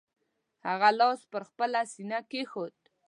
[0.67, 2.75] هغه لاس پر خپله سینه کېښود.